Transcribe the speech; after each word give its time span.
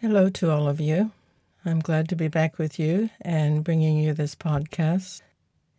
Hello 0.00 0.28
to 0.28 0.48
all 0.52 0.68
of 0.68 0.80
you. 0.80 1.10
I'm 1.64 1.80
glad 1.80 2.08
to 2.10 2.14
be 2.14 2.28
back 2.28 2.56
with 2.56 2.78
you 2.78 3.10
and 3.20 3.64
bringing 3.64 3.98
you 3.98 4.14
this 4.14 4.36
podcast. 4.36 5.22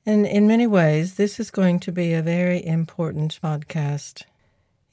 And 0.06 0.26
in 0.26 0.46
many 0.46 0.68
ways, 0.68 1.14
this 1.14 1.40
is 1.40 1.50
going 1.50 1.80
to 1.80 1.92
be 1.94 2.12
a 2.12 2.22
very 2.22 2.66
important 2.66 3.40
podcast. 3.42 4.24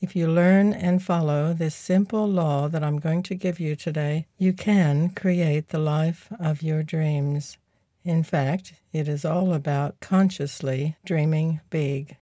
If 0.01 0.15
you 0.15 0.29
learn 0.29 0.73
and 0.73 1.03
follow 1.03 1.53
this 1.53 1.75
simple 1.75 2.25
law 2.25 2.69
that 2.69 2.85
I'm 2.85 3.01
going 3.01 3.25
to 3.25 3.35
give 3.35 3.59
you 3.59 3.75
today, 3.75 4.27
you 4.39 4.53
can 4.53 5.09
create 5.09 5.71
the 5.71 5.81
life 5.81 6.29
of 6.39 6.63
your 6.63 6.85
dreams. 6.85 7.59
In 8.05 8.23
fact, 8.23 8.75
it 8.93 9.09
is 9.09 9.25
all 9.25 9.53
about 9.53 9.99
consciously 9.99 10.95
dreaming 11.05 11.61
big. 11.69 12.17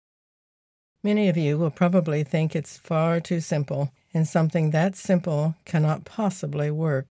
Many 1.03 1.29
of 1.29 1.37
you 1.37 1.59
will 1.59 1.73
probably 1.73 2.23
think 2.23 2.55
it's 2.55 2.79
far 2.79 3.19
too 3.19 3.41
simple, 3.41 3.91
and 4.15 4.27
something 4.27 4.71
that 4.71 4.97
simple 4.97 5.55
cannot 5.65 6.05
possibly 6.05 6.71
work. 6.71 7.07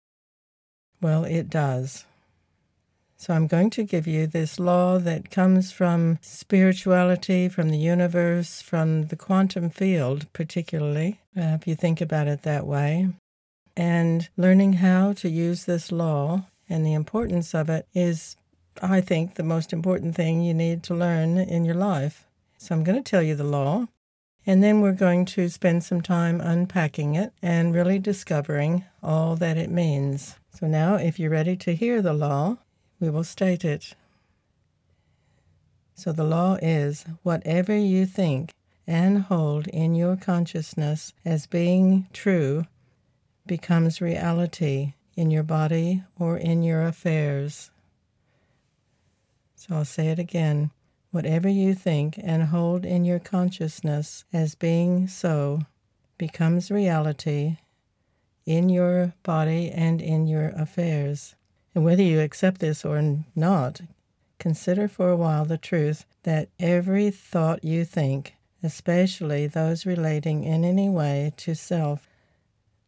Well, 1.00 1.24
it 1.24 1.50
does. 1.50 2.04
So 3.18 3.32
I'm 3.32 3.46
going 3.46 3.70
to 3.70 3.82
give 3.82 4.06
you 4.06 4.26
this 4.26 4.60
law 4.60 4.98
that 4.98 5.30
comes 5.30 5.72
from 5.72 6.18
spirituality, 6.20 7.48
from 7.48 7.70
the 7.70 7.78
universe, 7.78 8.60
from 8.60 9.06
the 9.06 9.16
quantum 9.16 9.70
field, 9.70 10.30
particularly, 10.32 11.20
uh, 11.36 11.56
if 11.58 11.66
you 11.66 11.74
think 11.74 12.00
about 12.00 12.28
it 12.28 12.42
that 12.42 12.66
way. 12.66 13.08
And 13.74 14.28
learning 14.36 14.74
how 14.74 15.14
to 15.14 15.28
use 15.28 15.64
this 15.64 15.90
law 15.90 16.46
and 16.68 16.84
the 16.84 16.94
importance 16.94 17.54
of 17.54 17.70
it 17.70 17.86
is, 17.94 18.36
I 18.82 19.00
think, 19.00 19.34
the 19.34 19.42
most 19.42 19.72
important 19.72 20.14
thing 20.14 20.42
you 20.42 20.54
need 20.54 20.82
to 20.84 20.94
learn 20.94 21.38
in 21.38 21.64
your 21.64 21.74
life. 21.74 22.26
So 22.58 22.74
I'm 22.74 22.84
going 22.84 23.02
to 23.02 23.10
tell 23.10 23.22
you 23.22 23.34
the 23.34 23.44
law, 23.44 23.86
and 24.46 24.62
then 24.62 24.80
we're 24.80 24.92
going 24.92 25.24
to 25.24 25.48
spend 25.48 25.82
some 25.82 26.00
time 26.00 26.40
unpacking 26.40 27.16
it 27.16 27.32
and 27.42 27.74
really 27.74 27.98
discovering 27.98 28.84
all 29.02 29.34
that 29.36 29.56
it 29.56 29.70
means. 29.70 30.36
So 30.58 30.66
now, 30.66 30.94
if 30.94 31.18
you're 31.18 31.30
ready 31.30 31.56
to 31.56 31.74
hear 31.74 32.00
the 32.00 32.12
law, 32.12 32.58
we 33.00 33.10
will 33.10 33.24
state 33.24 33.64
it. 33.64 33.94
So 35.94 36.12
the 36.12 36.24
law 36.24 36.58
is 36.62 37.04
whatever 37.22 37.76
you 37.76 38.06
think 38.06 38.52
and 38.86 39.22
hold 39.22 39.66
in 39.68 39.94
your 39.94 40.16
consciousness 40.16 41.12
as 41.24 41.46
being 41.46 42.06
true 42.12 42.66
becomes 43.46 44.00
reality 44.00 44.94
in 45.16 45.30
your 45.30 45.42
body 45.42 46.04
or 46.18 46.36
in 46.36 46.62
your 46.62 46.82
affairs. 46.82 47.70
So 49.56 49.74
I'll 49.74 49.84
say 49.84 50.08
it 50.08 50.18
again. 50.18 50.70
Whatever 51.16 51.48
you 51.48 51.72
think 51.72 52.20
and 52.22 52.42
hold 52.42 52.84
in 52.84 53.06
your 53.06 53.18
consciousness 53.18 54.26
as 54.34 54.54
being 54.54 55.08
so 55.08 55.62
becomes 56.18 56.70
reality 56.70 57.56
in 58.44 58.68
your 58.68 59.14
body 59.22 59.70
and 59.70 60.02
in 60.02 60.26
your 60.26 60.50
affairs. 60.50 61.34
And 61.74 61.86
whether 61.86 62.02
you 62.02 62.20
accept 62.20 62.60
this 62.60 62.84
or 62.84 63.24
not, 63.34 63.80
consider 64.38 64.88
for 64.88 65.08
a 65.08 65.16
while 65.16 65.46
the 65.46 65.56
truth 65.56 66.04
that 66.24 66.50
every 66.60 67.10
thought 67.10 67.64
you 67.64 67.86
think, 67.86 68.34
especially 68.62 69.46
those 69.46 69.86
relating 69.86 70.44
in 70.44 70.66
any 70.66 70.90
way 70.90 71.32
to 71.38 71.54
self, 71.54 72.10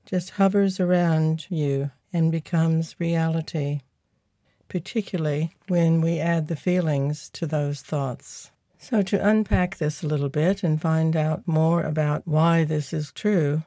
just 0.05 0.33
hovers 0.33 0.79
around 0.79 1.47
you 1.49 1.93
and 2.12 2.31
becomes 2.31 2.95
reality, 2.99 3.81
particularly 4.69 5.53
when 5.67 6.01
we 6.01 6.19
add 6.19 6.49
the 6.49 6.57
feelings 6.57 7.29
to 7.31 7.47
those 7.47 7.81
thoughts. 7.83 8.51
So, 8.79 9.03
to 9.03 9.27
unpack 9.27 9.79
this 9.79 10.03
a 10.03 10.07
little 10.07 10.29
bit 10.29 10.63
and 10.63 10.81
find 10.81 11.17
out 11.17 11.47
more 11.47 11.83
about 11.83 12.27
why 12.27 12.65
this 12.65 12.93
is 12.93 13.11
true, 13.11 13.65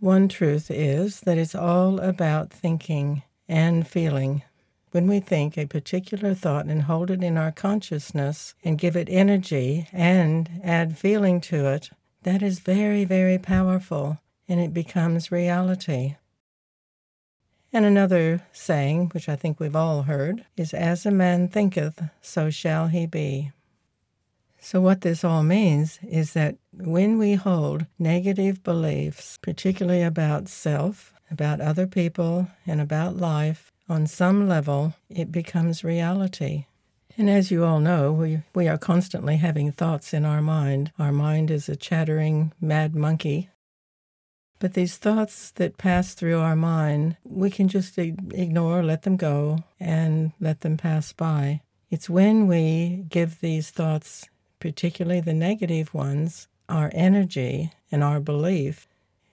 one 0.00 0.28
truth 0.28 0.70
is 0.70 1.20
that 1.20 1.38
it's 1.38 1.54
all 1.54 2.00
about 2.00 2.50
thinking 2.50 3.22
and 3.48 3.86
feeling. 3.86 4.42
When 4.90 5.06
we 5.06 5.20
think 5.20 5.56
a 5.56 5.66
particular 5.66 6.34
thought 6.34 6.66
and 6.66 6.82
hold 6.82 7.10
it 7.10 7.22
in 7.22 7.38
our 7.38 7.52
consciousness 7.52 8.54
and 8.64 8.78
give 8.78 8.96
it 8.96 9.08
energy 9.10 9.88
and 9.92 10.60
add 10.64 10.98
feeling 10.98 11.40
to 11.42 11.66
it, 11.66 11.90
that 12.22 12.42
is 12.42 12.58
very, 12.58 13.04
very 13.04 13.38
powerful 13.38 14.18
and 14.48 14.60
it 14.60 14.74
becomes 14.74 15.30
reality. 15.30 16.16
And 17.72 17.84
another 17.84 18.42
saying, 18.52 19.10
which 19.12 19.28
I 19.28 19.36
think 19.36 19.60
we've 19.60 19.76
all 19.76 20.02
heard, 20.02 20.44
is 20.56 20.72
As 20.72 21.04
a 21.04 21.10
man 21.10 21.48
thinketh, 21.48 22.02
so 22.22 22.50
shall 22.50 22.88
he 22.88 23.06
be. 23.06 23.52
So, 24.60 24.80
what 24.80 25.02
this 25.02 25.22
all 25.22 25.42
means 25.42 25.98
is 26.02 26.32
that 26.32 26.56
when 26.72 27.18
we 27.18 27.34
hold 27.34 27.86
negative 27.98 28.64
beliefs, 28.64 29.38
particularly 29.42 30.02
about 30.02 30.48
self 30.48 31.12
about 31.30 31.60
other 31.60 31.86
people 31.86 32.48
and 32.66 32.80
about 32.80 33.16
life, 33.16 33.72
on 33.88 34.06
some 34.06 34.48
level, 34.48 34.94
it 35.08 35.30
becomes 35.30 35.84
reality. 35.84 36.66
And 37.16 37.30
as 37.30 37.50
you 37.50 37.64
all 37.64 37.80
know, 37.80 38.12
we, 38.12 38.42
we 38.54 38.68
are 38.68 38.76
constantly 38.76 39.36
having 39.36 39.72
thoughts 39.72 40.12
in 40.12 40.24
our 40.24 40.42
mind. 40.42 40.92
Our 40.98 41.12
mind 41.12 41.50
is 41.50 41.68
a 41.68 41.76
chattering 41.76 42.52
mad 42.60 42.94
monkey. 42.94 43.48
But 44.58 44.74
these 44.74 44.96
thoughts 44.96 45.50
that 45.52 45.78
pass 45.78 46.14
through 46.14 46.38
our 46.38 46.56
mind, 46.56 47.16
we 47.24 47.50
can 47.50 47.68
just 47.68 47.98
ignore, 47.98 48.82
let 48.82 49.02
them 49.02 49.16
go, 49.16 49.58
and 49.78 50.32
let 50.40 50.60
them 50.62 50.76
pass 50.76 51.12
by. 51.12 51.60
It's 51.90 52.08
when 52.08 52.46
we 52.46 53.04
give 53.08 53.40
these 53.40 53.70
thoughts, 53.70 54.28
particularly 54.58 55.20
the 55.20 55.34
negative 55.34 55.92
ones, 55.92 56.48
our 56.68 56.90
energy 56.94 57.72
and 57.92 58.02
our 58.02 58.18
belief 58.18 58.88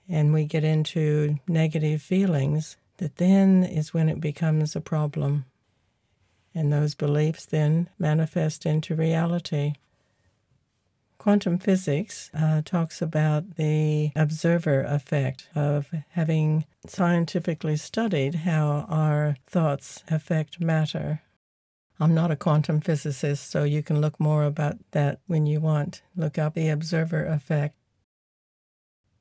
and 0.08 0.32
we 0.32 0.44
get 0.44 0.64
into 0.64 1.38
negative 1.48 2.02
feelings, 2.02 2.76
that 2.98 3.16
then 3.16 3.64
is 3.64 3.94
when 3.94 4.08
it 4.08 4.20
becomes 4.20 4.76
a 4.76 4.80
problem. 4.80 5.46
And 6.54 6.72
those 6.72 6.94
beliefs 6.94 7.46
then 7.46 7.88
manifest 7.98 8.66
into 8.66 8.94
reality. 8.94 9.74
Quantum 11.24 11.56
physics 11.56 12.30
uh, 12.34 12.60
talks 12.62 13.00
about 13.00 13.56
the 13.56 14.12
observer 14.14 14.82
effect 14.82 15.48
of 15.54 15.88
having 16.10 16.66
scientifically 16.86 17.78
studied 17.78 18.34
how 18.34 18.84
our 18.90 19.38
thoughts 19.46 20.04
affect 20.10 20.60
matter. 20.60 21.22
I'm 21.98 22.14
not 22.14 22.30
a 22.30 22.36
quantum 22.36 22.82
physicist, 22.82 23.50
so 23.50 23.64
you 23.64 23.82
can 23.82 24.02
look 24.02 24.20
more 24.20 24.44
about 24.44 24.76
that 24.90 25.20
when 25.26 25.46
you 25.46 25.60
want. 25.60 26.02
Look 26.14 26.36
up 26.36 26.52
the 26.52 26.68
observer 26.68 27.24
effect 27.24 27.74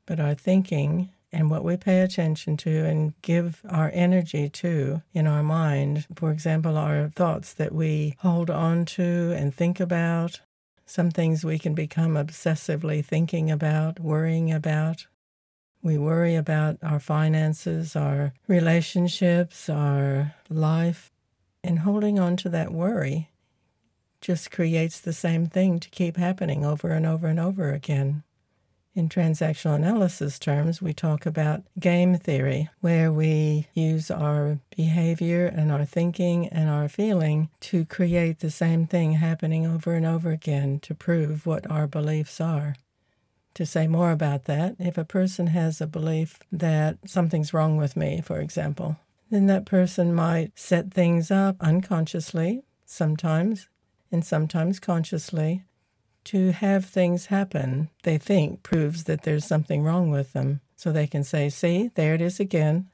but 0.05 0.19
our 0.19 0.33
thinking 0.33 1.09
and 1.31 1.49
what 1.49 1.63
we 1.63 1.77
pay 1.77 2.01
attention 2.01 2.57
to 2.57 2.83
and 2.83 3.13
give 3.21 3.61
our 3.69 3.89
energy 3.93 4.49
to 4.49 5.01
in 5.13 5.25
our 5.25 5.41
mind. 5.41 6.05
For 6.15 6.31
example, 6.31 6.77
our 6.77 7.11
thoughts 7.15 7.53
that 7.53 7.73
we 7.73 8.17
hold 8.19 8.49
on 8.49 8.83
to 8.97 9.33
and 9.37 9.55
think 9.55 9.79
about. 9.79 10.41
Some 10.85 11.11
things 11.11 11.45
we 11.45 11.57
can 11.59 11.73
become 11.73 12.13
obsessively 12.13 13.03
thinking 13.03 13.49
about, 13.49 13.99
worrying 13.99 14.51
about. 14.51 15.07
We 15.81 15.97
worry 15.97 16.35
about 16.35 16.77
our 16.81 16.99
finances, 16.99 17.95
our 17.95 18.33
relationships, 18.47 19.69
our 19.69 20.35
life. 20.49 21.11
And 21.63 21.79
holding 21.79 22.19
on 22.19 22.35
to 22.37 22.49
that 22.49 22.71
worry 22.71 23.29
just 24.19 24.51
creates 24.51 24.99
the 24.99 25.13
same 25.13 25.47
thing 25.47 25.79
to 25.79 25.89
keep 25.89 26.17
happening 26.17 26.65
over 26.65 26.91
and 26.91 27.05
over 27.05 27.27
and 27.27 27.39
over 27.39 27.71
again. 27.71 28.23
In 28.95 29.09
transactional 29.09 29.73
analysis 29.75 30.37
terms, 30.37 30.79
we 30.79 30.93
talk 30.93 31.25
about 31.25 31.63
game 31.79 32.15
theory, 32.15 32.69
where 32.79 33.11
we 33.11 33.67
use 33.73 34.11
our 34.11 34.59
behavior 34.75 35.47
and 35.47 35.71
our 35.71 35.83
thinking 35.83 36.47
and 36.49 36.69
our 36.69 36.87
feeling 36.87 37.49
to 37.61 37.85
create 37.85 38.39
the 38.39 38.51
same 38.51 38.85
thing 38.85 39.13
happening 39.13 39.65
over 39.65 39.93
and 39.93 40.05
over 40.05 40.29
again 40.29 40.79
to 40.81 40.93
prove 40.93 41.47
what 41.47 41.69
our 41.71 41.87
beliefs 41.87 42.39
are. 42.39 42.75
To 43.55 43.65
say 43.65 43.87
more 43.87 44.11
about 44.11 44.45
that, 44.45 44.75
if 44.77 44.95
a 44.95 45.05
person 45.05 45.47
has 45.47 45.81
a 45.81 45.87
belief 45.87 46.39
that 46.51 46.97
something's 47.07 47.53
wrong 47.53 47.77
with 47.77 47.97
me, 47.97 48.21
for 48.21 48.39
example, 48.39 48.97
then 49.31 49.47
that 49.47 49.65
person 49.65 50.13
might 50.13 50.51
set 50.53 50.93
things 50.93 51.31
up 51.31 51.55
unconsciously, 51.59 52.61
sometimes, 52.85 53.67
and 54.11 54.23
sometimes 54.23 54.79
consciously, 54.79 55.63
to 56.25 56.51
have 56.51 56.85
things 56.85 57.27
happen 57.27 57.89
they 58.03 58.17
think 58.17 58.63
proves 58.63 59.05
that 59.05 59.23
there's 59.23 59.45
something 59.45 59.83
wrong 59.83 60.11
with 60.11 60.33
them. 60.33 60.61
So 60.75 60.91
they 60.91 61.07
can 61.07 61.23
say, 61.23 61.49
See, 61.49 61.91
there 61.95 62.13
it 62.13 62.21
is 62.21 62.39
again. 62.39 62.89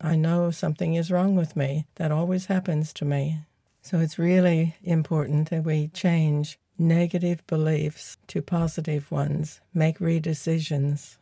I 0.00 0.16
know 0.16 0.50
something 0.50 0.94
is 0.94 1.10
wrong 1.10 1.36
with 1.36 1.56
me. 1.56 1.86
That 1.96 2.10
always 2.10 2.46
happens 2.46 2.92
to 2.94 3.04
me. 3.04 3.40
So 3.82 3.98
it's 3.98 4.18
really 4.18 4.76
important 4.82 5.50
that 5.50 5.64
we 5.64 5.88
change 5.88 6.58
negative 6.78 7.46
beliefs 7.46 8.16
to 8.28 8.40
positive 8.40 9.10
ones, 9.10 9.60
make 9.74 9.98
redecisions. 9.98 11.16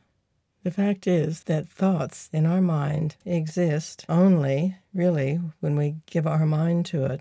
The 0.63 0.71
fact 0.71 1.07
is 1.07 1.45
that 1.45 1.69
thoughts 1.69 2.29
in 2.33 2.47
our 2.47 2.61
mind 2.61 3.17
exist 3.25 4.05
only, 4.09 4.77
really, 4.95 5.41
when 5.61 5.77
we 5.77 5.97
give 6.07 6.27
our 6.27 6.47
mind 6.47 6.87
to 6.87 7.05
it. 7.05 7.21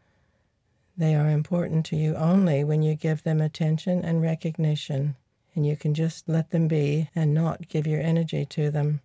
They 0.98 1.14
are 1.14 1.30
important 1.30 1.86
to 1.88 1.96
you 1.96 2.16
only 2.16 2.64
when 2.64 2.82
you 2.82 2.96
give 2.96 3.22
them 3.22 3.40
attention 3.40 4.04
and 4.04 4.22
recognition, 4.22 5.16
and 5.54 5.66
you 5.66 5.78
can 5.78 5.94
just 5.94 6.28
let 6.28 6.50
them 6.50 6.68
be 6.68 7.10
and 7.16 7.34
not 7.34 7.68
give 7.68 7.86
your 7.86 8.02
energy 8.02 8.46
to 8.46 8.72
them. 8.72 9.02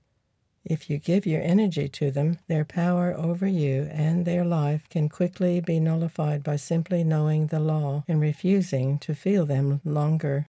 If 0.65 0.89
you 0.89 0.99
give 0.99 1.27
your 1.27 1.43
energy 1.43 1.89
to 1.89 2.11
them, 2.11 2.39
their 2.47 2.65
power 2.65 3.13
over 3.15 3.47
you 3.47 3.89
and 3.93 4.25
their 4.25 4.45
life 4.45 4.89
can 4.89 5.09
quickly 5.09 5.61
be 5.61 5.81
nullified 5.81 6.43
by 6.43 6.57
simply 6.57 7.05
knowing 7.05 7.49
the 7.49 7.61
law 7.61 8.05
and 8.07 8.21
refusing 8.21 8.99
to 9.01 9.15
feel 9.15 9.45
them 9.45 9.81
longer. 9.85 10.47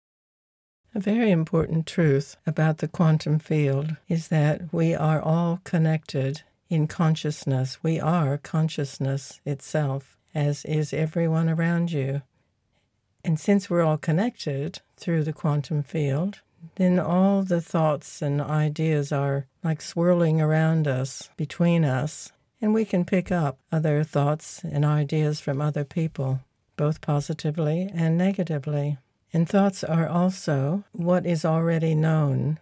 A 0.95 0.99
very 0.99 1.29
important 1.29 1.85
truth 1.85 2.37
about 2.47 2.79
the 2.79 2.87
quantum 2.87 3.37
field 3.37 3.97
is 4.07 4.29
that 4.29 4.73
we 4.73 4.95
are 4.95 5.21
all 5.21 5.59
connected 5.63 6.41
in 6.69 6.87
consciousness. 6.87 7.83
We 7.83 7.99
are 7.99 8.37
consciousness 8.37 9.39
itself, 9.45 10.16
as 10.37 10.63
is 10.65 10.93
everyone 10.93 11.49
around 11.49 11.91
you. 11.91 12.21
And 13.25 13.39
since 13.39 13.71
we're 13.71 13.81
all 13.81 13.97
connected 13.97 14.79
through 14.95 15.23
the 15.23 15.33
quantum 15.33 15.81
field, 15.81 16.41
then 16.75 16.99
all 16.99 17.41
the 17.41 17.59
thoughts 17.59 18.21
and 18.21 18.39
ideas 18.39 19.11
are 19.11 19.47
like 19.63 19.81
swirling 19.81 20.39
around 20.39 20.87
us, 20.87 21.31
between 21.37 21.83
us, 21.83 22.31
and 22.61 22.71
we 22.71 22.85
can 22.85 23.03
pick 23.03 23.31
up 23.31 23.57
other 23.71 24.03
thoughts 24.03 24.63
and 24.63 24.85
ideas 24.85 25.39
from 25.39 25.59
other 25.59 25.83
people, 25.83 26.41
both 26.75 27.01
positively 27.01 27.89
and 27.91 28.15
negatively. 28.15 28.99
And 29.33 29.49
thoughts 29.49 29.83
are 29.83 30.07
also 30.07 30.83
what 30.91 31.25
is 31.25 31.43
already 31.43 31.95
known. 31.95 32.59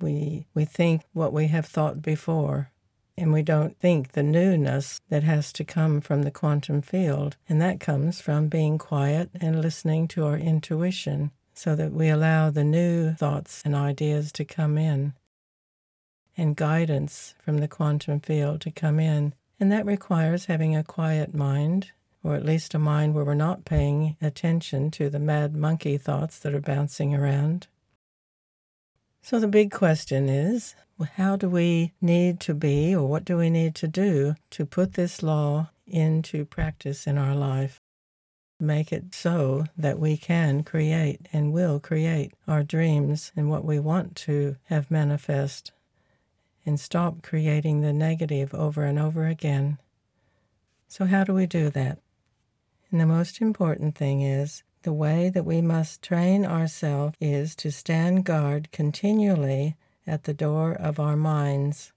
We, 0.00 0.46
we 0.54 0.64
think 0.64 1.02
what 1.12 1.32
we 1.32 1.48
have 1.48 1.66
thought 1.66 2.00
before, 2.00 2.70
and 3.20 3.32
we 3.32 3.42
don't 3.42 3.78
think 3.78 4.12
the 4.12 4.22
newness 4.22 5.00
that 5.10 5.22
has 5.22 5.52
to 5.52 5.64
come 5.64 6.00
from 6.00 6.22
the 6.22 6.30
quantum 6.30 6.80
field. 6.80 7.36
And 7.48 7.60
that 7.60 7.78
comes 7.78 8.20
from 8.20 8.48
being 8.48 8.78
quiet 8.78 9.30
and 9.38 9.60
listening 9.60 10.08
to 10.08 10.24
our 10.24 10.38
intuition 10.38 11.30
so 11.52 11.76
that 11.76 11.92
we 11.92 12.08
allow 12.08 12.50
the 12.50 12.64
new 12.64 13.12
thoughts 13.12 13.62
and 13.64 13.74
ideas 13.74 14.32
to 14.32 14.44
come 14.44 14.78
in 14.78 15.12
and 16.36 16.56
guidance 16.56 17.34
from 17.44 17.58
the 17.58 17.68
quantum 17.68 18.20
field 18.20 18.62
to 18.62 18.70
come 18.70 18.98
in. 18.98 19.34
And 19.60 19.70
that 19.70 19.84
requires 19.84 20.46
having 20.46 20.74
a 20.74 20.82
quiet 20.82 21.34
mind 21.34 21.92
or 22.22 22.34
at 22.34 22.44
least 22.44 22.74
a 22.74 22.78
mind 22.78 23.14
where 23.14 23.24
we're 23.24 23.34
not 23.34 23.64
paying 23.64 24.16
attention 24.20 24.90
to 24.92 25.10
the 25.10 25.18
mad 25.18 25.54
monkey 25.54 25.98
thoughts 25.98 26.38
that 26.38 26.54
are 26.54 26.60
bouncing 26.60 27.14
around. 27.14 27.66
So 29.22 29.38
the 29.38 29.48
big 29.48 29.70
question 29.70 30.28
is 30.28 30.74
how 31.14 31.36
do 31.36 31.48
we 31.48 31.92
need 32.00 32.40
to 32.40 32.54
be, 32.54 32.94
or 32.94 33.06
what 33.06 33.24
do 33.24 33.36
we 33.36 33.50
need 33.50 33.74
to 33.76 33.88
do 33.88 34.34
to 34.50 34.66
put 34.66 34.94
this 34.94 35.22
law 35.22 35.70
into 35.86 36.44
practice 36.44 37.06
in 37.06 37.16
our 37.16 37.34
life? 37.34 37.80
Make 38.58 38.92
it 38.92 39.14
so 39.14 39.64
that 39.76 39.98
we 39.98 40.16
can 40.16 40.62
create 40.62 41.20
and 41.32 41.52
will 41.52 41.80
create 41.80 42.34
our 42.46 42.62
dreams 42.62 43.32
and 43.34 43.48
what 43.48 43.64
we 43.64 43.78
want 43.78 44.16
to 44.16 44.56
have 44.64 44.90
manifest, 44.90 45.72
and 46.66 46.78
stop 46.78 47.22
creating 47.22 47.80
the 47.80 47.92
negative 47.92 48.52
over 48.52 48.84
and 48.84 48.98
over 48.98 49.26
again. 49.26 49.78
So, 50.88 51.06
how 51.06 51.24
do 51.24 51.32
we 51.32 51.46
do 51.46 51.70
that? 51.70 51.98
And 52.90 53.00
the 53.00 53.06
most 53.06 53.40
important 53.40 53.96
thing 53.96 54.20
is 54.20 54.62
the 54.82 54.92
way 54.92 55.28
that 55.28 55.44
we 55.44 55.60
must 55.60 56.02
train 56.02 56.44
ourselves 56.44 57.16
is 57.20 57.54
to 57.56 57.70
stand 57.70 58.24
guard 58.24 58.70
continually 58.72 59.76
at 60.06 60.24
the 60.24 60.34
door 60.34 60.72
of 60.72 60.98
our 60.98 61.16
minds. 61.16 61.92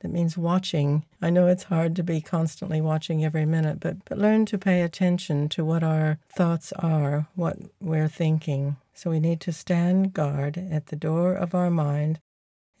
That 0.00 0.10
means 0.10 0.36
watching. 0.36 1.04
I 1.20 1.30
know 1.30 1.46
it's 1.46 1.64
hard 1.64 1.94
to 1.96 2.02
be 2.02 2.20
constantly 2.20 2.80
watching 2.80 3.24
every 3.24 3.46
minute, 3.46 3.78
but, 3.78 4.04
but 4.04 4.18
learn 4.18 4.46
to 4.46 4.58
pay 4.58 4.82
attention 4.82 5.48
to 5.50 5.64
what 5.64 5.84
our 5.84 6.18
thoughts 6.28 6.72
are, 6.72 7.28
what 7.36 7.58
we're 7.80 8.08
thinking. 8.08 8.76
So 8.94 9.10
we 9.10 9.20
need 9.20 9.40
to 9.42 9.52
stand 9.52 10.12
guard 10.12 10.58
at 10.58 10.86
the 10.86 10.96
door 10.96 11.34
of 11.34 11.54
our 11.54 11.70
mind 11.70 12.18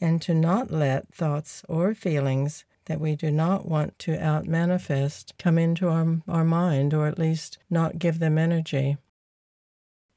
and 0.00 0.20
to 0.22 0.34
not 0.34 0.72
let 0.72 1.14
thoughts 1.14 1.62
or 1.68 1.94
feelings 1.94 2.64
that 2.86 3.00
we 3.00 3.16
do 3.16 3.30
not 3.30 3.66
want 3.66 3.98
to 4.00 4.18
out 4.22 4.46
manifest 4.46 5.34
come 5.38 5.58
into 5.58 5.88
our, 5.88 6.22
our 6.28 6.44
mind, 6.44 6.92
or 6.92 7.06
at 7.06 7.18
least 7.18 7.58
not 7.70 7.98
give 7.98 8.18
them 8.18 8.38
energy. 8.38 8.96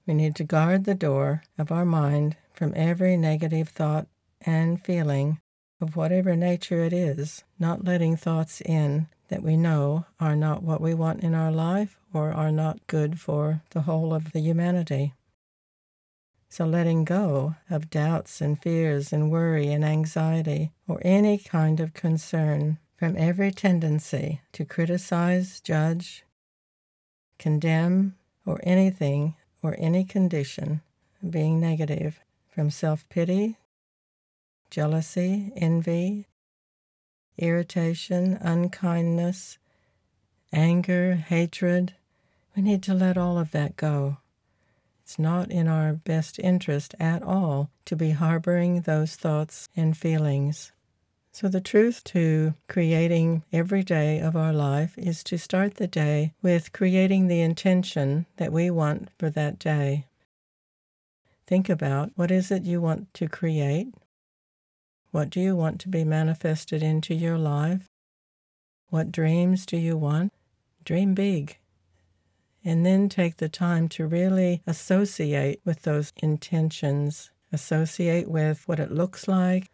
We 0.06 0.14
need 0.14 0.36
to 0.36 0.44
guard 0.44 0.86
the 0.86 0.96
door 0.96 1.44
of 1.58 1.72
our 1.72 1.86
mind 1.86 2.38
from 2.54 2.74
every 2.76 3.18
negative 3.18 3.70
thought 3.70 4.08
and 4.42 4.84
feeling 4.84 5.40
of 5.82 5.96
whatever 5.96 6.36
nature 6.36 6.84
it 6.84 6.94
is, 6.94 7.44
not 7.60 7.84
letting 7.84 8.16
thoughts 8.16 8.62
in 8.62 9.08
that 9.28 9.44
we 9.44 9.58
know 9.58 10.06
are 10.20 10.36
not 10.36 10.64
what 10.64 10.82
we 10.82 10.94
want 10.94 11.22
in 11.22 11.34
our 11.34 11.52
life 11.52 11.98
or 12.14 12.32
are 12.32 12.52
not 12.52 12.86
good 12.88 13.20
for 13.20 13.62
the 13.72 13.82
whole 13.82 14.14
of 14.14 14.32
the 14.32 14.40
humanity. 14.40 15.14
So, 16.50 16.65
letting 16.65 17.03
go 17.03 17.56
of 17.69 17.89
doubts 17.89 18.39
and 18.39 18.62
fears 18.62 19.12
and 19.12 19.31
worry 19.31 19.71
and 19.71 19.83
anxiety 19.83 20.71
or 20.88 21.01
any 21.03 21.38
kind 21.38 21.80
of 21.80 21.94
concern 21.94 22.77
from 22.97 23.18
every 23.18 23.51
tendency 23.51 24.42
to 24.53 24.63
criticize, 24.63 25.59
judge, 25.59 26.24
condemn, 27.38 28.15
or 28.45 28.59
anything 28.63 29.36
or 29.62 29.75
any 29.80 30.06
condition 30.06 30.81
being 31.30 31.59
negative, 31.59 32.19
from 32.47 32.69
self 32.69 33.07
pity, 33.09 33.57
jealousy, 34.69 35.51
envy, 35.56 36.27
irritation, 37.38 38.38
unkindness, 38.42 39.57
anger, 40.53 41.15
hatred. 41.15 41.95
We 42.56 42.62
need 42.62 42.83
to 42.83 42.94
let 42.94 43.18
all 43.18 43.38
of 43.38 43.51
that 43.51 43.75
go. 43.75 44.18
It's 45.06 45.19
not 45.19 45.52
in 45.52 45.68
our 45.68 45.94
best 45.94 46.40
interest 46.40 46.96
at 47.00 47.22
all 47.22 47.69
to 47.86 47.96
be 47.96 48.10
harboring 48.10 48.81
those 48.81 49.16
thoughts 49.16 49.69
and 49.75 49.96
feelings. 49.96 50.72
So, 51.31 51.48
the 51.48 51.62
truth 51.62 52.04
to 52.06 52.56
creating 52.68 53.44
every 53.54 53.84
day 53.84 54.19
of 54.19 54.36
our 54.36 54.52
life 54.52 54.98
is 54.98 55.24
to 55.25 55.38
start 55.38 55.75
the 55.75 55.86
day 55.86 56.34
with 56.42 56.72
creating 56.72 57.28
the 57.28 57.40
intention 57.40 58.25
that 58.38 58.52
we 58.52 58.72
want 58.72 59.10
for 59.19 59.30
that 59.30 59.60
day. 59.60 60.07
Think 61.46 61.69
about 61.69 62.10
what 62.16 62.31
is 62.31 62.50
it 62.50 62.63
you 62.63 62.81
want 62.81 63.13
to 63.13 63.28
create? 63.28 63.94
What 65.12 65.30
do 65.30 65.40
you 65.40 65.56
want 65.56 65.80
to 65.81 65.88
be 65.88 66.04
manifested 66.04 66.81
into 66.81 67.13
your 67.13 67.38
life? 67.38 67.92
What 68.90 69.12
dreams 69.12 69.68
do 69.68 69.78
you 69.78 69.98
want? 69.98 70.34
Dream 70.84 71.13
big 71.13 71.60
and 72.66 72.84
then 72.84 73.08
take 73.08 73.38
the 73.38 73.48
time 73.48 73.88
to 73.88 74.08
really 74.08 74.64
associate 74.66 75.62
with 75.64 75.84
those 75.84 76.12
intentions, 76.18 77.30
associate 77.54 78.28
with 78.28 78.68
what 78.68 78.80
it 78.80 78.92
looks 78.92 79.28
like, 79.28 79.70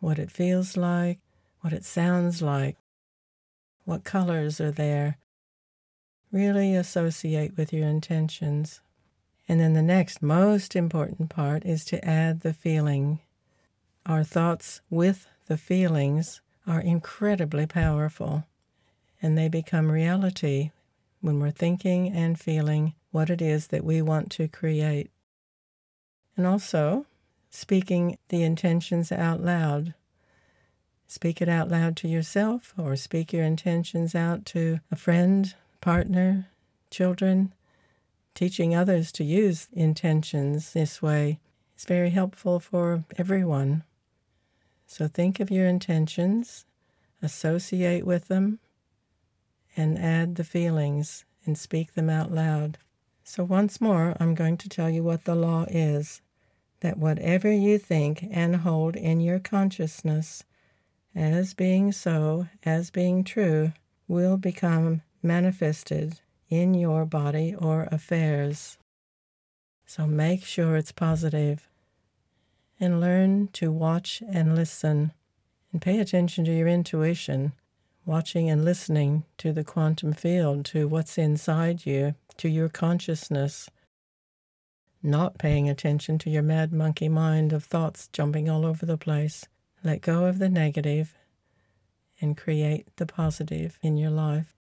what 0.00 0.18
it 0.18 0.32
feels 0.32 0.76
like, 0.76 1.20
what 1.60 1.72
it 1.72 1.84
sounds 1.84 2.42
like, 2.42 2.76
what 3.84 4.02
colors 4.02 4.60
are 4.60 4.72
there. 4.72 5.16
Really 6.32 6.74
associate 6.74 7.56
with 7.56 7.72
your 7.72 7.88
intentions. 7.88 8.80
And 9.48 9.60
then 9.60 9.74
the 9.74 9.82
next 9.82 10.20
most 10.20 10.74
important 10.74 11.30
part 11.30 11.64
is 11.64 11.84
to 11.86 12.04
add 12.04 12.40
the 12.40 12.52
feeling. 12.52 13.20
Our 14.06 14.24
thoughts 14.24 14.80
with 14.90 15.28
the 15.46 15.56
feelings 15.56 16.40
are 16.66 16.80
incredibly 16.80 17.66
powerful, 17.66 18.44
and 19.22 19.38
they 19.38 19.48
become 19.48 19.90
reality 19.90 20.72
when 21.24 21.40
we're 21.40 21.50
thinking 21.50 22.12
and 22.12 22.38
feeling 22.38 22.92
what 23.10 23.30
it 23.30 23.40
is 23.40 23.68
that 23.68 23.82
we 23.82 24.02
want 24.02 24.30
to 24.30 24.46
create. 24.46 25.10
And 26.36 26.46
also, 26.46 27.06
speaking 27.48 28.18
the 28.28 28.42
intentions 28.42 29.10
out 29.10 29.40
loud. 29.40 29.94
Speak 31.06 31.40
it 31.40 31.48
out 31.48 31.70
loud 31.70 31.96
to 31.96 32.08
yourself, 32.08 32.74
or 32.76 32.94
speak 32.94 33.32
your 33.32 33.44
intentions 33.44 34.14
out 34.14 34.44
to 34.46 34.80
a 34.90 34.96
friend, 34.96 35.54
partner, 35.80 36.48
children. 36.90 37.54
Teaching 38.34 38.74
others 38.74 39.10
to 39.12 39.24
use 39.24 39.68
intentions 39.72 40.74
this 40.74 41.00
way 41.00 41.38
is 41.78 41.84
very 41.86 42.10
helpful 42.10 42.60
for 42.60 43.04
everyone. 43.16 43.84
So 44.86 45.08
think 45.08 45.40
of 45.40 45.50
your 45.50 45.66
intentions, 45.66 46.66
associate 47.22 48.04
with 48.04 48.28
them, 48.28 48.58
and 49.76 49.98
add 49.98 50.36
the 50.36 50.44
feelings 50.44 51.24
and 51.44 51.58
speak 51.58 51.94
them 51.94 52.08
out 52.08 52.32
loud. 52.32 52.78
So, 53.22 53.42
once 53.44 53.80
more, 53.80 54.16
I'm 54.20 54.34
going 54.34 54.56
to 54.58 54.68
tell 54.68 54.90
you 54.90 55.02
what 55.02 55.24
the 55.24 55.34
law 55.34 55.64
is 55.68 56.20
that 56.80 56.98
whatever 56.98 57.50
you 57.50 57.78
think 57.78 58.26
and 58.30 58.56
hold 58.56 58.94
in 58.94 59.18
your 59.20 59.38
consciousness 59.38 60.44
as 61.14 61.54
being 61.54 61.92
so, 61.92 62.48
as 62.64 62.90
being 62.90 63.24
true, 63.24 63.72
will 64.06 64.36
become 64.36 65.00
manifested 65.22 66.20
in 66.50 66.74
your 66.74 67.06
body 67.06 67.54
or 67.54 67.88
affairs. 67.90 68.76
So 69.86 70.06
make 70.06 70.44
sure 70.44 70.76
it's 70.76 70.92
positive 70.92 71.68
and 72.78 73.00
learn 73.00 73.48
to 73.54 73.72
watch 73.72 74.22
and 74.28 74.54
listen 74.54 75.12
and 75.72 75.80
pay 75.80 75.98
attention 76.00 76.44
to 76.44 76.52
your 76.52 76.68
intuition 76.68 77.52
watching 78.06 78.50
and 78.50 78.64
listening 78.64 79.24
to 79.38 79.52
the 79.52 79.64
quantum 79.64 80.12
field, 80.12 80.64
to 80.66 80.86
what's 80.88 81.18
inside 81.18 81.86
you, 81.86 82.14
to 82.36 82.48
your 82.48 82.68
consciousness, 82.68 83.68
not 85.02 85.38
paying 85.38 85.68
attention 85.68 86.18
to 86.18 86.30
your 86.30 86.42
mad 86.42 86.72
monkey 86.72 87.08
mind 87.08 87.52
of 87.52 87.64
thoughts 87.64 88.08
jumping 88.12 88.48
all 88.48 88.64
over 88.64 88.86
the 88.86 88.98
place. 88.98 89.46
Let 89.82 90.00
go 90.00 90.24
of 90.24 90.38
the 90.38 90.48
negative 90.48 91.14
and 92.20 92.36
create 92.36 92.88
the 92.96 93.06
positive 93.06 93.78
in 93.82 93.96
your 93.96 94.10
life. 94.10 94.54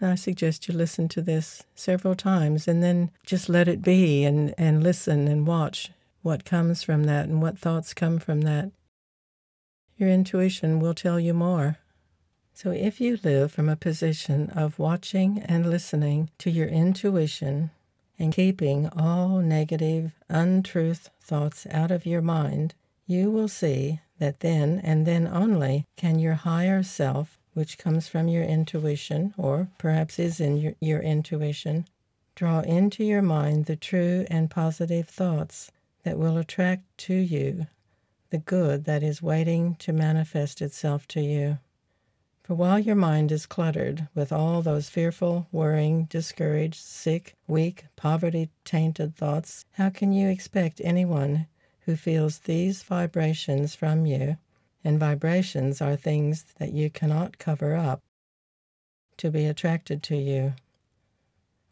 And 0.00 0.10
I 0.10 0.14
suggest 0.14 0.68
you 0.68 0.74
listen 0.74 1.08
to 1.08 1.22
this 1.22 1.64
several 1.74 2.14
times 2.14 2.68
and 2.68 2.82
then 2.82 3.10
just 3.24 3.48
let 3.48 3.68
it 3.68 3.82
be 3.82 4.24
and, 4.24 4.54
and 4.58 4.82
listen 4.82 5.26
and 5.28 5.46
watch 5.46 5.90
what 6.22 6.44
comes 6.44 6.82
from 6.82 7.04
that 7.04 7.28
and 7.28 7.42
what 7.42 7.58
thoughts 7.58 7.94
come 7.94 8.18
from 8.18 8.42
that. 8.42 8.70
Your 9.96 10.08
intuition 10.08 10.80
will 10.80 10.94
tell 10.94 11.20
you 11.20 11.34
more. 11.34 11.78
So 12.56 12.70
if 12.70 13.00
you 13.00 13.18
live 13.24 13.50
from 13.50 13.68
a 13.68 13.74
position 13.74 14.48
of 14.50 14.78
watching 14.78 15.40
and 15.40 15.68
listening 15.68 16.30
to 16.38 16.52
your 16.52 16.68
intuition 16.68 17.72
and 18.16 18.32
keeping 18.32 18.88
all 18.90 19.40
negative, 19.40 20.12
untruth 20.28 21.10
thoughts 21.20 21.66
out 21.72 21.90
of 21.90 22.06
your 22.06 22.22
mind, 22.22 22.74
you 23.08 23.28
will 23.32 23.48
see 23.48 23.98
that 24.20 24.38
then 24.38 24.80
and 24.84 25.04
then 25.04 25.26
only 25.26 25.84
can 25.96 26.20
your 26.20 26.34
higher 26.34 26.84
self, 26.84 27.40
which 27.54 27.76
comes 27.76 28.06
from 28.06 28.28
your 28.28 28.44
intuition, 28.44 29.34
or 29.36 29.68
perhaps 29.76 30.20
is 30.20 30.38
in 30.38 30.56
your, 30.56 30.74
your 30.78 31.00
intuition, 31.00 31.86
draw 32.36 32.60
into 32.60 33.02
your 33.02 33.22
mind 33.22 33.66
the 33.66 33.74
true 33.74 34.26
and 34.30 34.48
positive 34.48 35.08
thoughts 35.08 35.72
that 36.04 36.18
will 36.18 36.38
attract 36.38 36.84
to 36.98 37.14
you 37.14 37.66
the 38.30 38.38
good 38.38 38.84
that 38.84 39.02
is 39.02 39.20
waiting 39.20 39.74
to 39.80 39.92
manifest 39.92 40.62
itself 40.62 41.08
to 41.08 41.20
you. 41.20 41.58
For 42.44 42.54
while 42.54 42.78
your 42.78 42.94
mind 42.94 43.32
is 43.32 43.46
cluttered 43.46 44.06
with 44.14 44.30
all 44.30 44.60
those 44.60 44.90
fearful, 44.90 45.46
worrying, 45.50 46.04
discouraged, 46.04 46.82
sick, 46.82 47.36
weak, 47.46 47.86
poverty 47.96 48.50
tainted 48.66 49.16
thoughts, 49.16 49.64
how 49.72 49.88
can 49.88 50.12
you 50.12 50.28
expect 50.28 50.78
anyone 50.84 51.46
who 51.86 51.96
feels 51.96 52.40
these 52.40 52.82
vibrations 52.82 53.74
from 53.74 54.04
you, 54.04 54.36
and 54.84 55.00
vibrations 55.00 55.80
are 55.80 55.96
things 55.96 56.44
that 56.58 56.74
you 56.74 56.90
cannot 56.90 57.38
cover 57.38 57.74
up, 57.74 58.00
to 59.16 59.30
be 59.30 59.46
attracted 59.46 60.02
to 60.02 60.16
you? 60.16 60.52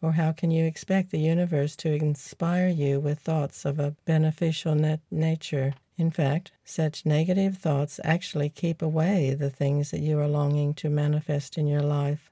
Or 0.01 0.13
how 0.13 0.33
can 0.33 0.51
you 0.51 0.65
expect 0.65 1.11
the 1.11 1.21
universe 1.21 1.77
to 1.77 1.93
inspire 1.93 2.69
you 2.69 2.99
with 2.99 3.19
thoughts 3.19 3.67
of 3.67 3.79
a 3.79 3.95
beneficial 4.07 4.75
nat- 4.75 5.01
nature? 5.11 5.75
In 5.99 6.11
fact, 6.11 6.53
such 6.65 7.07
negative 7.07 7.59
thoughts 7.59 8.01
actually 8.03 8.49
keep 8.49 8.83
away 8.83 9.35
the 9.35 9.51
things 9.51 9.91
that 9.91 10.01
you 10.01 10.19
are 10.19 10.29
longing 10.29 10.75
to 10.75 10.89
manifest 10.89 11.59
in 11.59 11.67
your 11.67 11.83
life. 11.83 12.31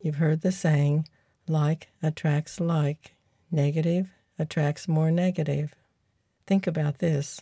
You've 0.00 0.16
heard 0.16 0.40
the 0.40 0.52
saying, 0.52 1.08
like 1.46 1.88
attracts 2.02 2.58
like, 2.58 3.14
negative 3.50 4.10
attracts 4.38 4.88
more 4.88 5.10
negative. 5.10 5.74
Think 6.46 6.66
about 6.66 6.98
this. 6.98 7.40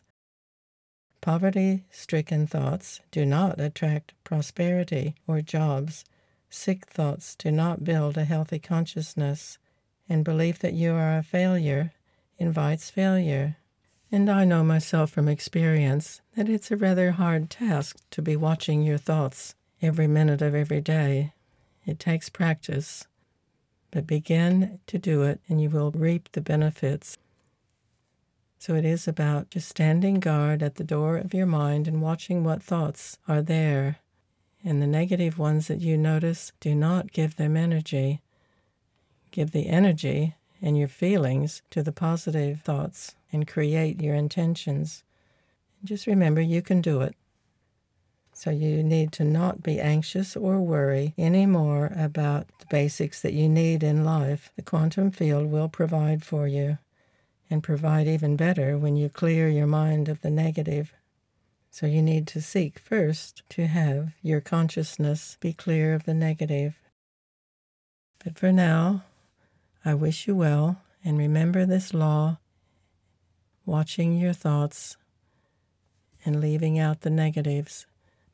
Poverty 1.21 1.85
stricken 1.91 2.47
thoughts 2.47 3.01
do 3.11 3.25
not 3.25 3.61
attract 3.61 4.15
prosperity 4.25 5.15
or 5.27 5.41
jobs. 5.41 6.05
Sick 6.49 6.87
thoughts 6.87 7.35
do 7.35 7.51
not 7.51 7.85
build 7.85 8.19
a 8.19 8.25
healthy 8.25 8.59
consciousness, 8.59 9.59
and 10.09 10.25
belief 10.25 10.59
that 10.59 10.75
you 10.75 10.93
are 10.93 11.19
a 11.19 11.23
failure 11.23 11.93
invites 12.39 12.91
failure. 12.91 13.57
And 14.13 14.29
I 14.29 14.45
know 14.45 14.65
myself 14.65 15.13
from 15.13 15.29
experience 15.29 16.21
that 16.35 16.49
it's 16.49 16.73
a 16.73 16.77
rather 16.77 17.13
hard 17.13 17.49
task 17.49 17.99
to 18.11 18.21
be 18.21 18.35
watching 18.35 18.83
your 18.83 18.99
thoughts 18.99 19.55
every 19.81 20.09
minute 20.09 20.43
of 20.43 20.53
every 20.53 20.81
day. 20.81 21.33
It 21.87 22.01
takes 22.01 22.29
practice, 22.29 23.07
but 23.93 24.09
begin 24.09 24.81
to 24.89 24.99
do 24.99 25.23
it 25.23 25.41
and 25.49 25.61
you 25.61 25.71
will 25.71 25.93
reap 25.93 26.33
the 26.33 26.41
benefits. 26.41 27.19
So 28.59 28.75
it 28.75 28.85
is 28.85 29.07
about 29.07 29.51
just 29.51 29.69
standing 29.69 30.19
guard 30.19 30.61
at 30.61 30.75
the 30.75 30.85
door 30.85 31.17
of 31.17 31.33
your 31.33 31.47
mind 31.47 31.87
and 31.87 32.03
watching 32.03 32.43
what 32.43 32.65
thoughts 32.65 33.17
are 33.29 33.43
there. 33.43 33.99
And 34.65 34.83
the 34.83 34.89
negative 34.89 35.39
ones 35.39 35.69
that 35.69 35.81
you 35.81 35.97
notice, 35.97 36.53
do 36.59 36.75
not 36.75 37.13
give 37.13 37.37
them 37.37 37.57
energy. 37.57 38.21
Give 39.31 39.53
the 39.53 39.69
energy 39.69 40.35
and 40.61 40.77
your 40.77 40.89
feelings 40.89 41.63
to 41.71 41.83
the 41.83 41.93
positive 41.93 42.61
thoughts 42.61 43.15
and 43.33 43.47
create 43.47 44.01
your 44.01 44.15
intentions. 44.15 45.03
Just 45.85 46.07
remember 46.07 46.41
you 46.41 46.63
can 46.63 46.81
do 46.81 47.01
it. 47.01 47.15
So 48.33 48.51
you 48.51 48.83
need 48.83 49.13
to 49.13 49.25
not 49.25 49.63
be 49.63 49.81
anxious 49.81 50.37
or 50.37 50.61
worry 50.61 51.15
anymore 51.19 51.93
about 51.95 52.47
the 52.59 52.67
basics 52.71 53.21
that 53.23 53.35
you 53.35 53.49
need 53.49 53.83
in 53.83 54.05
life. 54.05 54.51
The 54.57 54.63
quantum 54.63 55.11
field 55.11 55.51
will 55.51 55.69
provide 55.69 56.25
for 56.25 56.49
you 56.49 56.79
and 57.51 57.63
provide 57.63 58.07
even 58.07 58.37
better 58.37 58.79
when 58.79 58.97
you 58.97 59.09
clear 59.09 59.49
your 59.49 59.67
mind 59.67 60.09
of 60.09 60.23
the 60.23 60.31
negative. 60.31 60.95
So 61.71 61.87
you 61.87 62.01
need 62.03 62.27
to 62.29 62.41
seek 62.41 62.79
first 62.79 63.43
to 63.51 63.67
have 63.67 64.13
your 64.23 64.41
consciousness 64.41 65.37
be 65.41 65.53
clear 65.53 65.95
of 65.95 66.05
the 66.05 66.15
negative. 66.15 66.79
But 68.25 68.39
for 68.39 68.53
now, 68.53 69.05
I 69.85 69.95
wish 69.95 70.27
you 70.27 70.35
well 70.35 70.83
and 71.05 71.19
remember 71.19 71.67
this 71.67 71.93
law 71.95 72.39
watching 73.67 74.19
your 74.19 74.33
thoughts 74.33 74.97
and 76.25 76.41
leaving 76.41 76.79
out 76.79 77.01
the 77.01 77.11
negatives, 77.11 77.87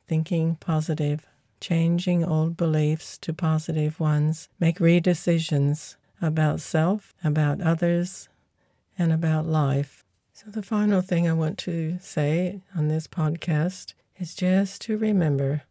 thinking 0.07 0.55
positive, 0.55 1.25
changing 1.59 2.23
old 2.23 2.57
beliefs 2.57 3.17
to 3.19 3.33
positive 3.33 3.99
ones, 3.99 4.49
make 4.59 4.79
redecisions 4.79 5.95
about 6.21 6.61
self, 6.61 7.13
about 7.23 7.61
others, 7.61 8.29
and 8.97 9.11
about 9.11 9.45
life. 9.45 10.03
So, 10.33 10.51
the 10.51 10.63
final 10.63 11.01
thing 11.01 11.27
I 11.27 11.33
want 11.33 11.57
to 11.59 11.97
say 11.99 12.61
on 12.75 12.87
this 12.87 13.07
podcast 13.07 13.93
is 14.17 14.35
just 14.35 14.81
to 14.83 14.97
remember 14.97 15.63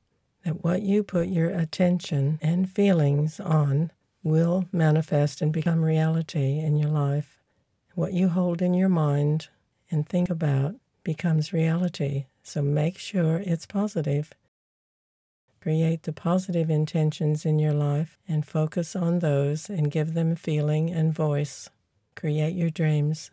that 0.44 0.64
what 0.64 0.82
you 0.82 1.02
put 1.02 1.28
your 1.28 1.50
attention 1.50 2.38
and 2.42 2.70
feelings 2.70 3.40
on 3.40 3.90
will 4.22 4.66
manifest 4.72 5.40
and 5.40 5.52
become 5.52 5.84
reality 5.84 6.58
in 6.58 6.76
your 6.76 6.90
life. 6.90 7.36
What 7.96 8.12
you 8.12 8.28
hold 8.28 8.60
in 8.60 8.74
your 8.74 8.90
mind 8.90 9.48
and 9.90 10.06
think 10.06 10.28
about 10.28 10.74
becomes 11.02 11.54
reality. 11.54 12.26
So 12.42 12.60
make 12.60 12.98
sure 12.98 13.42
it's 13.42 13.64
positive. 13.64 14.34
Create 15.62 16.02
the 16.02 16.12
positive 16.12 16.68
intentions 16.68 17.46
in 17.46 17.58
your 17.58 17.72
life 17.72 18.18
and 18.28 18.44
focus 18.44 18.94
on 18.94 19.20
those 19.20 19.70
and 19.70 19.90
give 19.90 20.12
them 20.12 20.36
feeling 20.36 20.90
and 20.90 21.14
voice. 21.14 21.70
Create 22.14 22.54
your 22.54 22.68
dreams. 22.68 23.30